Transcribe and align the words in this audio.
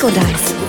Disco 0.00 0.08
Dice. 0.18 0.59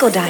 Disco 0.00 0.08
Dice. 0.08 0.29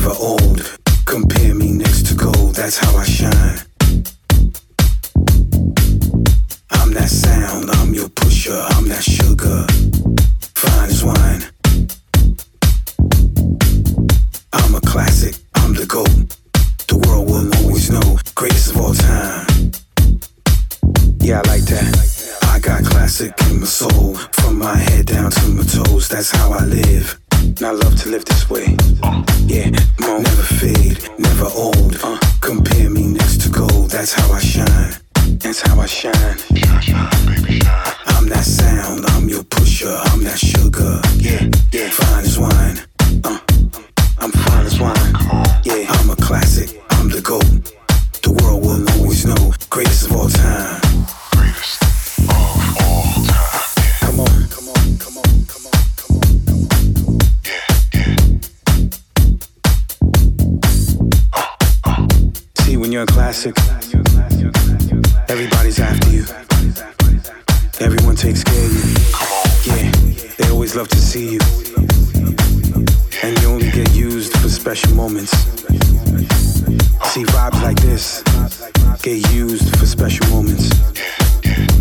never 0.00 0.14
old. 0.18 0.78
Compare 1.04 1.54
me 1.54 1.72
next 1.72 2.06
to 2.06 2.14
gold, 2.14 2.54
that's 2.54 2.78
how 2.78 2.96
I 2.96 3.04
shine. 3.04 3.58
I'm 6.70 6.92
that 6.94 7.08
sound, 7.08 7.70
I'm 7.70 7.92
your 7.94 8.08
pusher, 8.08 8.58
I'm 8.70 8.88
that 8.88 9.02
sugar. 9.02 9.66
Fine 10.54 10.88
as 10.88 11.04
wine. 11.04 11.42
I'm 14.52 14.74
a 14.74 14.80
classic, 14.80 15.36
I'm 15.56 15.74
the 15.74 15.86
GOAT. 15.86 16.36
The 16.88 16.96
world 17.06 17.28
will 17.28 17.54
always 17.62 17.90
know, 17.90 18.18
greatest 18.34 18.70
of 18.70 18.80
all 18.80 18.94
time. 18.94 19.72
Yeah, 21.20 21.42
I 21.44 21.48
like 21.48 21.64
that. 21.64 22.38
I 22.42 22.58
got 22.58 22.84
classic 22.84 23.32
in 23.48 23.60
my 23.60 23.66
soul, 23.66 24.14
from 24.14 24.58
my 24.58 24.76
head 24.76 25.06
down 25.06 25.30
to 25.30 25.48
my 25.48 25.64
toes, 25.64 26.08
that's 26.08 26.30
how 26.30 26.52
I 26.52 26.64
live. 26.64 27.19
I 27.62 27.72
love 27.72 27.94
to 28.02 28.08
live 28.08 28.24
this 28.24 28.48
way. 28.48 28.76
Yeah, 29.46 29.70
mom, 30.00 30.22
never 30.22 30.42
fade, 30.60 30.98
never 31.18 31.46
old. 31.54 31.96
Uh, 32.02 32.18
compare 32.40 32.88
me 32.88 33.06
next 33.06 33.42
to 33.42 33.48
gold. 33.50 33.90
That's 33.90 34.12
how 34.12 34.32
I 34.32 34.40
shine. 34.40 34.94
That's 35.38 35.60
how 35.60 35.78
I 35.80 35.86
shine. 35.86 36.38
Shine, 36.54 36.80
shine, 36.80 37.26
baby, 37.26 37.60
shine. 37.60 37.94
I'm 38.06 38.28
that 38.28 38.44
sound. 38.44 39.04
I'm 39.08 39.28
your 39.28 39.44
pusher. 39.44 39.94
I'm 40.06 40.24
that 40.24 40.38
sugar. 40.38 41.00
Yeah, 41.16 41.50
yeah. 41.72 41.90
Fine 41.90 42.24
wine. 42.40 42.78
Uh, 43.24 43.38
I'm 44.18 44.32
fine 44.32 44.80
wine. 44.80 45.14
Yeah, 45.64 45.84
I'm 45.88 46.10
a 46.10 46.16
classic. 46.16 46.82
I'm 46.90 47.08
the 47.08 47.20
goat. 47.20 47.44
The 48.22 48.32
world 48.42 48.62
will 48.62 48.90
always 48.98 49.24
know. 49.26 49.52
Greatest 49.68 50.06
of 50.06 50.16
all 50.16 50.28
time. 50.28 50.79
When 62.90 62.94
you're 62.94 63.04
a 63.04 63.06
classic, 63.06 63.54
everybody's 65.28 65.78
after 65.78 66.10
you. 66.10 66.24
Everyone 67.78 68.16
takes 68.16 68.42
care 68.42 68.64
of 68.66 68.72
you. 68.74 69.72
Yeah, 69.72 69.92
they 70.36 70.50
always 70.50 70.74
love 70.74 70.88
to 70.88 70.96
see 70.96 71.34
you. 71.34 71.38
And 73.22 73.40
you 73.40 73.48
only 73.48 73.70
get 73.70 73.94
used 73.94 74.36
for 74.38 74.48
special 74.48 74.92
moments. 74.96 75.30
See, 77.12 77.22
vibes 77.30 77.62
like 77.62 77.80
this 77.80 78.24
get 79.02 79.30
used 79.30 79.78
for 79.78 79.86
special 79.86 80.26
moments. 80.26 80.70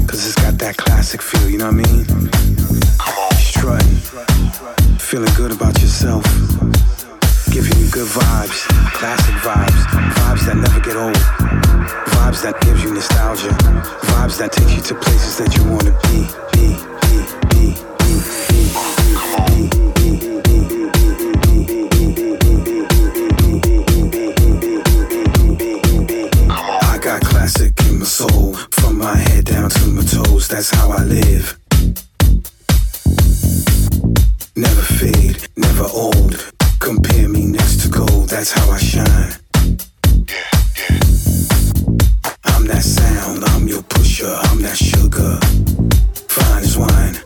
Cause 0.05 0.27
it's 0.27 0.35
got 0.35 0.59
that 0.59 0.77
classic 0.77 1.23
feel, 1.23 1.49
you 1.49 1.57
know 1.57 1.71
what 1.71 1.87
I 1.87 1.91
mean? 1.91 2.05
Strutting, 3.33 3.95
feeling 4.99 5.33
good 5.35 5.53
about 5.53 5.81
yourself, 5.81 6.23
giving 7.49 7.75
you 7.79 7.89
good 7.89 8.09
vibes, 8.09 8.67
classic 8.93 9.33
vibes 9.41 10.18
that 10.49 10.57
never 10.57 10.79
get 10.79 10.95
old. 10.95 11.15
Vibes 12.13 12.41
that 12.41 12.59
gives 12.61 12.83
you 12.83 12.93
nostalgia. 12.93 13.49
Vibes 14.09 14.39
that 14.39 14.51
take 14.51 14.75
you 14.75 14.81
to 14.81 14.95
places 14.95 15.37
that 15.37 15.55
you 15.55 15.63
wanna 15.63 15.93
be, 16.09 16.25
be, 16.53 16.75
be, 17.05 17.19
be. 17.49 17.89
soul 28.05 28.53
from 28.71 28.97
my 28.97 29.15
head 29.15 29.45
down 29.45 29.69
to 29.69 29.87
my 29.87 30.01
toes 30.01 30.47
that's 30.47 30.71
how 30.71 30.89
i 30.89 31.03
live 31.03 31.59
never 34.55 34.81
fade 34.81 35.47
never 35.55 35.85
old 35.93 36.51
compare 36.79 37.29
me 37.29 37.45
next 37.45 37.81
to 37.81 37.87
gold 37.87 38.27
that's 38.29 38.51
how 38.51 38.71
i 38.71 38.79
shine 38.79 39.48
I'm 42.45 42.65
that 42.67 42.83
sound, 42.83 43.43
I'm 43.45 43.67
your 43.67 43.83
pusher, 43.83 44.33
I'm 44.49 44.61
that 44.61 44.77
sugar. 44.77 45.39
Fine 46.27 46.63
as 46.63 46.77
wine. 46.77 47.17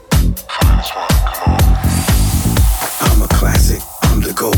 I'm 3.02 3.22
a 3.22 3.28
classic, 3.28 3.82
I'm 4.04 4.22
the 4.22 4.34
GOAT. 4.34 4.56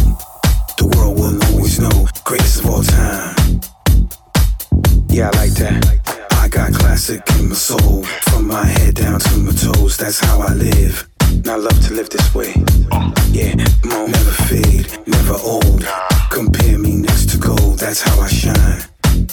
The 0.77 0.87
world 0.95 1.17
will 1.19 1.43
always 1.51 1.79
know, 1.79 2.07
greatest 2.23 2.59
of 2.59 2.69
all 2.69 2.83
time. 2.83 3.61
Yeah, 5.09 5.29
I 5.33 5.37
like 5.37 5.53
that. 5.55 5.81
I 6.31 6.47
got 6.47 6.73
classic 6.73 7.21
in 7.39 7.49
my 7.49 7.55
soul, 7.55 8.03
from 8.29 8.47
my 8.47 8.65
head 8.65 8.95
down 8.95 9.19
to 9.19 9.37
my 9.37 9.51
toes, 9.51 9.97
that's 9.97 10.19
how 10.19 10.41
I 10.41 10.53
live. 10.53 11.07
I 11.47 11.55
love 11.55 11.79
to 11.87 11.93
live 11.93 12.09
this 12.09 12.33
way. 12.33 12.53
Yeah, 13.31 13.55
mom, 13.83 14.11
never 14.11 14.31
fade, 14.49 14.87
never 15.07 15.35
old. 15.43 15.85
Compare 16.31 16.77
me 16.77 16.95
next 16.95 17.29
to 17.31 17.37
gold, 17.37 17.79
that's 17.79 18.01
how 18.01 18.19
I 18.19 18.27
shine. 18.27 18.81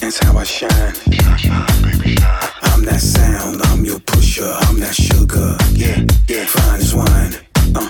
That's 0.03 0.19
how 0.19 0.37
I 0.37 0.43
shine. 0.43 0.69
shine, 1.13 1.37
shine, 1.37 1.81
baby, 1.81 2.17
shine. 2.17 2.49
I'm 2.63 2.83
that 2.83 2.99
sound, 2.99 3.61
I'm 3.67 3.85
your 3.85 4.01
pusher, 4.01 4.51
I'm 4.67 4.77
that 4.81 4.93
sugar. 4.93 5.55
Yeah, 5.71 6.03
yeah, 6.27 6.43
fine 6.45 6.81
as 6.81 6.93
wine. 6.93 7.33
Uh, 7.73 7.89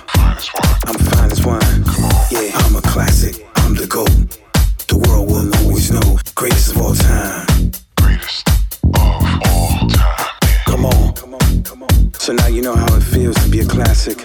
I'm 0.86 1.00
fine 1.10 1.32
as 1.32 1.44
wine. 1.44 1.84
Come 1.84 2.06
on. 2.06 2.26
Yeah, 2.30 2.52
I'm 2.54 2.76
a 2.76 2.82
classic, 2.84 3.44
I'm 3.56 3.74
the 3.74 3.88
GOAT. 3.88 4.14
The 4.88 4.98
world 5.08 5.28
will 5.28 5.56
always 5.66 5.90
know, 5.90 6.20
greatest 6.36 6.76
of 6.76 6.82
all 6.84 6.94
time. 6.94 7.72
Greatest 7.98 8.48
of 8.48 8.94
all 8.94 9.88
time. 9.90 10.30
Come 10.68 10.86
on. 10.86 12.14
So 12.20 12.34
now 12.34 12.46
you 12.46 12.62
know 12.62 12.76
how 12.76 12.96
it 12.96 13.02
feels 13.02 13.38
to 13.44 13.50
be 13.50 13.62
a 13.62 13.66
classic. 13.66 14.20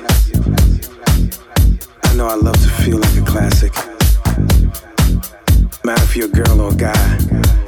I 2.05 2.15
know 2.17 2.29
I 2.29 2.35
love 2.35 2.61
to 2.61 2.69
feel 2.85 2.99
like 2.99 3.17
a 3.17 3.25
classic. 3.25 3.73
Matter 5.85 6.03
if 6.03 6.15
you're 6.17 6.29
a 6.29 6.31
girl 6.31 6.61
or 6.61 6.73
a 6.73 6.77
guy. 6.77 7.68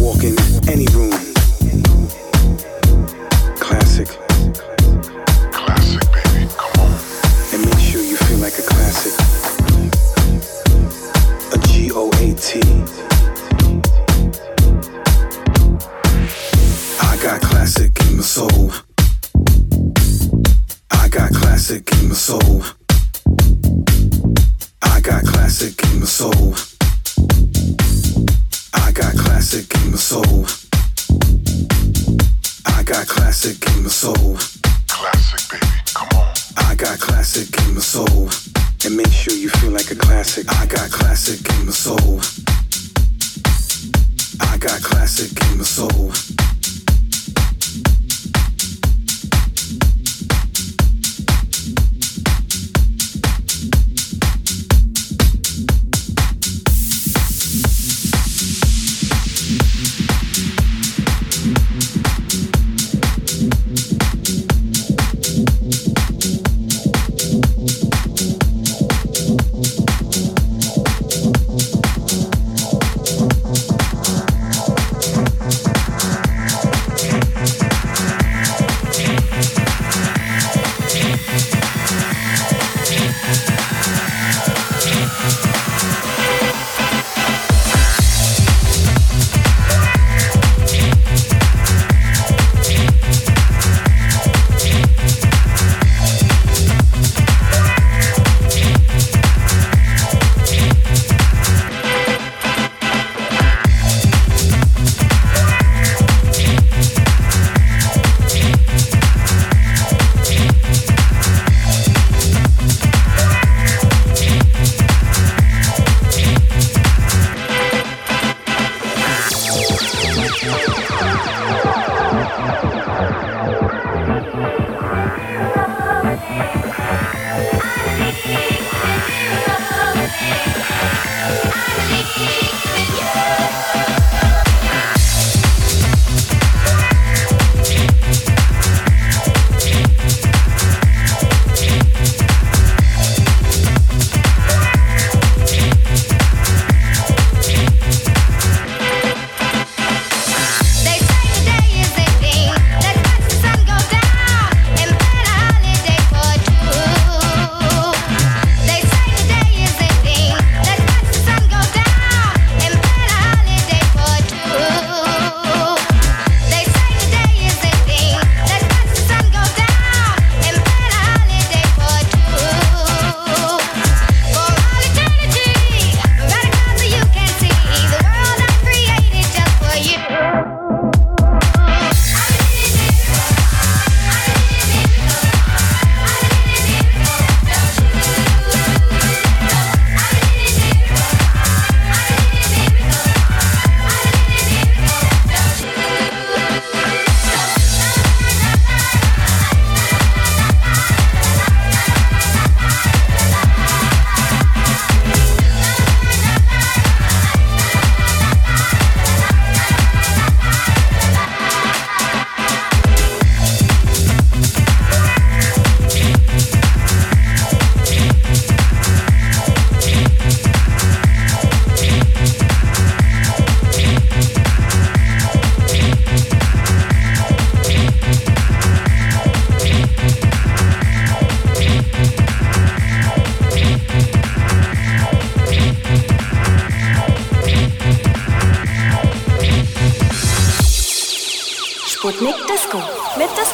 Walk 0.00 0.24
in 0.24 0.34
any 0.66 0.86
room. 0.94 1.29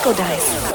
Disco 0.06 0.22
Dice. 0.22 0.65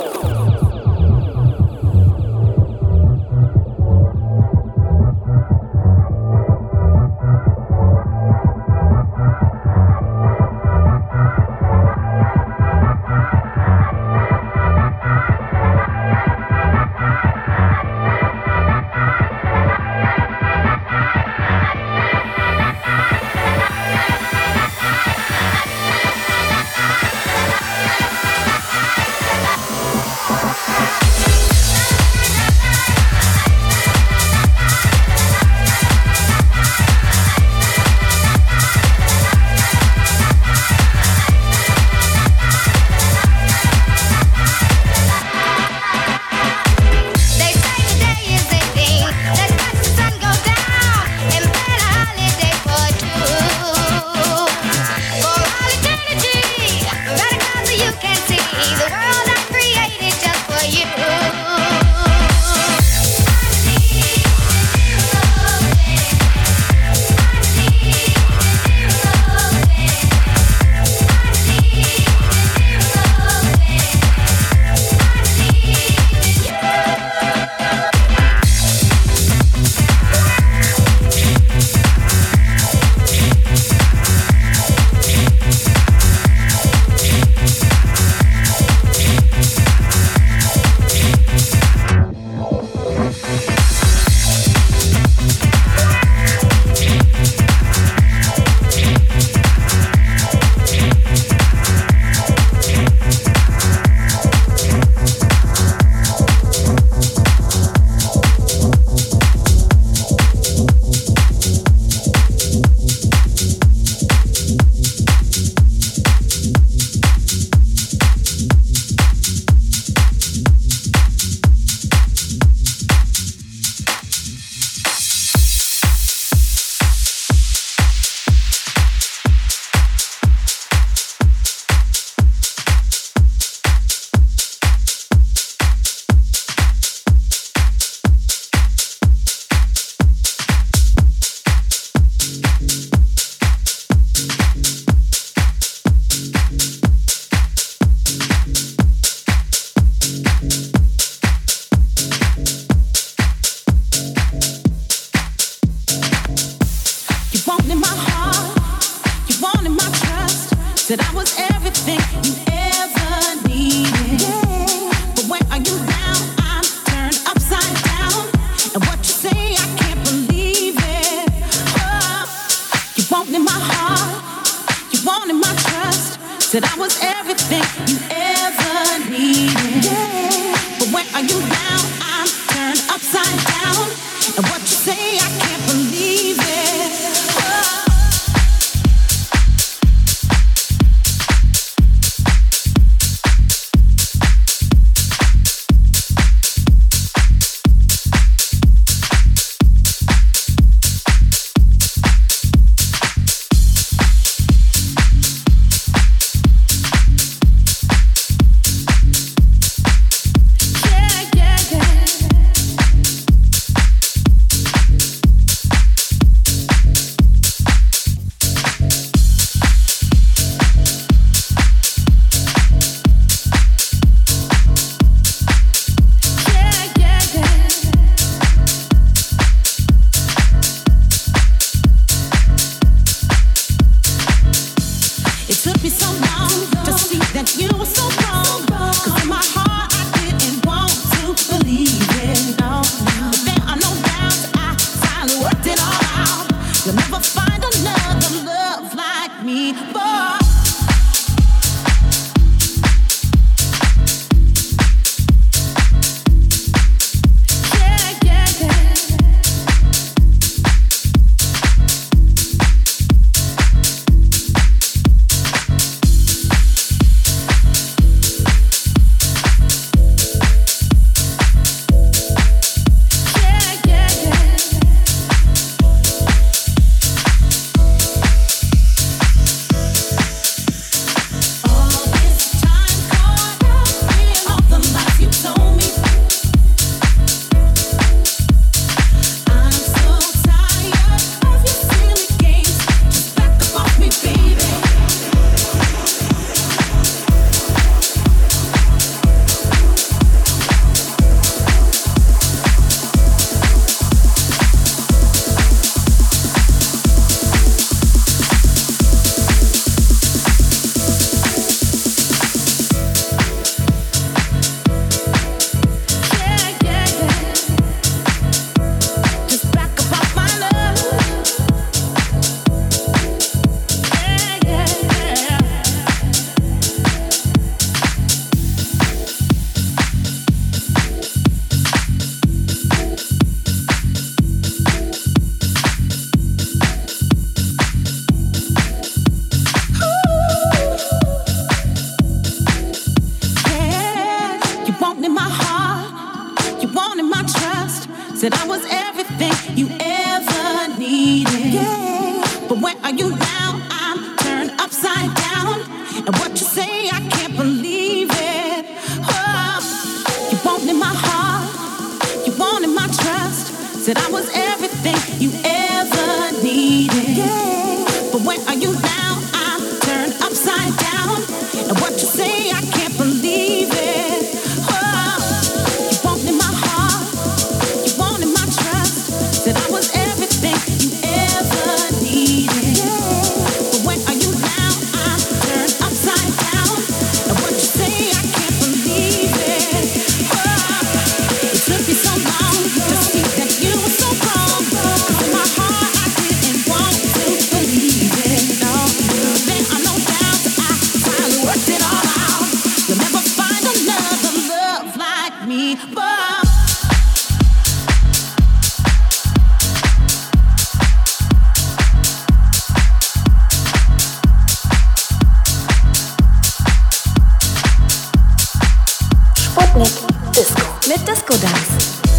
Mit 419.93 420.07
Disco. 420.55 420.81
Mit 421.07 421.27
Disco 421.27 421.53
Dance. 421.57 422.30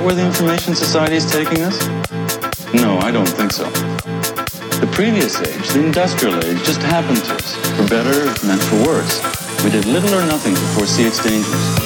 That 0.00 0.06
where 0.06 0.14
the 0.14 0.24
information 0.24 0.74
society 0.74 1.16
is 1.16 1.30
taking 1.30 1.62
us? 1.62 1.78
No, 2.72 2.98
I 2.98 3.10
don't 3.10 3.28
think 3.28 3.52
so. 3.52 3.68
The 4.80 4.88
previous 4.92 5.40
age, 5.40 5.68
the 5.70 5.84
industrial 5.84 6.36
age, 6.44 6.58
just 6.64 6.80
happened 6.80 7.22
to 7.24 7.34
us, 7.34 7.54
for 7.76 7.86
better 7.88 8.28
and 8.48 8.60
for 8.62 8.76
worse. 8.86 9.20
We 9.64 9.70
did 9.70 9.84
little 9.84 10.14
or 10.14 10.24
nothing 10.26 10.54
to 10.54 10.60
foresee 10.74 11.04
its 11.04 11.22
dangers. 11.22 11.79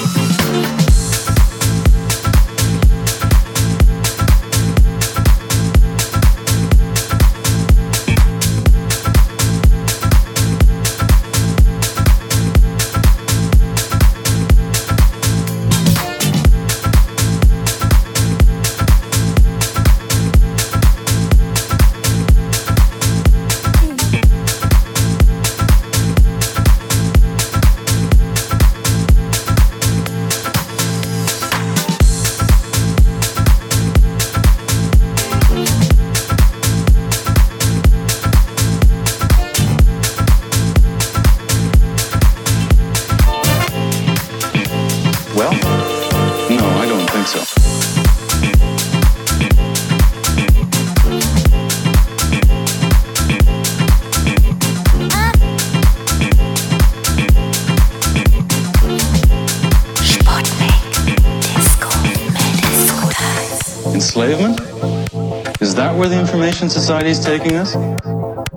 Taking 67.38 67.56
us? 67.56 67.74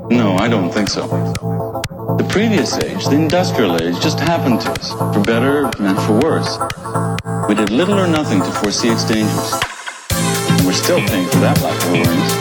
No, 0.08 0.38
I 0.38 0.48
don't 0.48 0.72
think 0.72 0.88
so. 0.88 1.08
The 2.22 2.28
previous 2.30 2.78
age, 2.78 3.06
the 3.06 3.16
industrial 3.16 3.76
age, 3.82 4.00
just 4.00 4.20
happened 4.20 4.62
to 4.62 4.70
us, 4.78 4.92
for 5.14 5.20
better 5.24 5.66
and 5.80 5.98
for 6.06 6.14
worse. 6.22 6.60
We 7.50 7.56
did 7.56 7.72
little 7.72 7.98
or 7.98 8.08
nothing 8.08 8.40
to 8.40 8.52
foresee 8.62 8.90
its 8.90 9.04
dangers. 9.04 9.54
And 10.54 10.62
we're 10.68 10.82
still 10.86 11.02
paying 11.10 11.26
for 11.26 11.40
that 11.42 11.58
lack 11.66 11.74
of 11.86 11.90
awareness. 11.90 12.34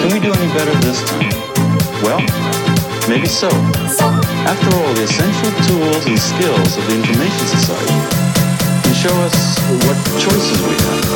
Can 0.00 0.08
we 0.16 0.20
do 0.26 0.32
any 0.32 0.48
better 0.56 0.72
this 0.80 1.04
time? 1.04 1.28
Well, 2.00 2.24
maybe 3.06 3.28
so. 3.28 3.50
After 4.48 4.68
all, 4.76 4.94
the 4.96 5.04
essential 5.04 5.52
tools 5.68 6.08
and 6.08 6.16
skills 6.16 6.70
of 6.78 6.84
the 6.88 6.94
information 7.04 7.44
society 7.52 8.00
can 8.80 8.94
show 8.96 9.12
us 9.28 9.36
what 9.84 9.96
choices 10.24 10.56
we 10.64 10.72
have. 10.72 11.12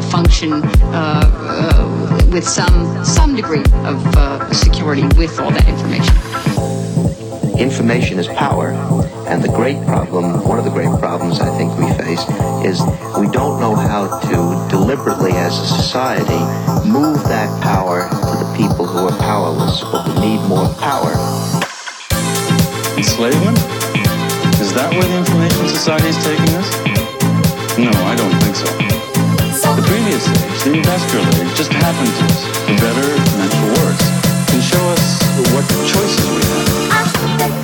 Be 0.00 0.06
able 0.06 0.10
to 0.10 0.10
function 0.10 0.52
uh, 0.52 1.22
uh, 1.34 2.30
with 2.32 2.46
some 2.46 3.04
some 3.04 3.34
degree 3.36 3.64
of 3.84 4.16
uh, 4.16 4.52
security 4.52 5.02
with 5.16 5.38
all 5.40 5.50
that 5.50 5.68
information. 5.68 6.14
Information 7.58 8.18
is 8.18 8.26
power, 8.28 8.72
and 9.28 9.42
the 9.42 9.48
great 9.48 9.76
problem, 9.84 10.42
one 10.48 10.58
of 10.58 10.64
the 10.64 10.70
great 10.70 10.90
problems 10.98 11.40
I 11.40 11.50
think 11.58 11.76
we 11.78 11.86
face, 12.02 12.24
is 12.64 12.80
we 13.18 13.28
don't 13.30 13.60
know 13.60 13.74
how 13.74 14.18
to 14.20 14.68
deliberately, 14.70 15.32
as 15.32 15.58
a 15.58 15.66
society, 15.66 16.40
move 16.88 17.22
that 17.24 17.50
power 17.62 18.08
to 18.08 18.44
the 18.44 18.54
people 18.56 18.86
who 18.86 19.08
are 19.08 19.18
powerless 19.18 19.82
or 19.82 20.00
who 20.00 20.20
need 20.20 20.40
more 20.48 20.72
power. 20.80 21.12
Enslavement? 22.96 23.58
Is 24.60 24.72
that 24.74 24.90
where 24.92 25.02
the 25.02 25.18
information 25.18 25.68
society 25.68 26.08
is 26.08 26.24
taking 26.24 26.54
us? 26.56 26.68
No, 27.78 27.90
I 28.06 28.14
don't 28.16 28.32
think 28.40 28.56
so. 28.56 28.89
Previous 29.90 30.28
age, 30.28 30.62
the 30.62 30.72
industrial 30.74 31.26
age, 31.34 31.56
just 31.56 31.72
happened 31.72 32.14
to 32.14 32.24
us, 32.26 32.46
for 32.62 32.76
better 32.78 33.10
and 33.42 33.50
for 33.58 33.82
worse, 33.82 34.04
can 34.46 34.60
show 34.62 34.86
us 34.86 35.20
what 35.52 35.66
choices 35.84 36.30
we 36.30 36.42
have. 36.46 37.59